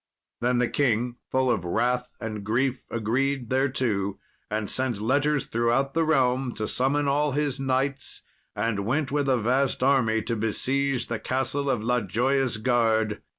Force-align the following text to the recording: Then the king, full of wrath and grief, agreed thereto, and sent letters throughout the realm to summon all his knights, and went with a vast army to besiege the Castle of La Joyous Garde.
Then 0.39 0.57
the 0.57 0.67
king, 0.67 1.17
full 1.29 1.51
of 1.51 1.63
wrath 1.63 2.15
and 2.19 2.43
grief, 2.43 2.81
agreed 2.89 3.51
thereto, 3.51 4.17
and 4.49 4.67
sent 4.67 4.99
letters 4.99 5.45
throughout 5.45 5.93
the 5.93 6.03
realm 6.03 6.55
to 6.55 6.67
summon 6.67 7.07
all 7.07 7.33
his 7.33 7.59
knights, 7.59 8.23
and 8.55 8.83
went 8.83 9.11
with 9.11 9.29
a 9.29 9.37
vast 9.37 9.83
army 9.83 10.23
to 10.23 10.35
besiege 10.35 11.05
the 11.05 11.19
Castle 11.19 11.69
of 11.69 11.83
La 11.83 11.99
Joyous 12.01 12.57
Garde. 12.57 13.21